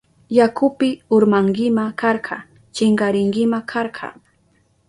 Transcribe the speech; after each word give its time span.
Yakupi 0.37 0.89
urmankima 1.17 1.85
karka, 2.03 2.37
chinkarinkima 2.75 3.59
karka. 3.71 4.07